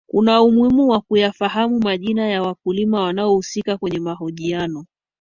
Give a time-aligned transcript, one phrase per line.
[0.07, 4.85] kuna umuhimu wa kuyafahamu majina ya wakulima wanaohusika kwenye mahojiano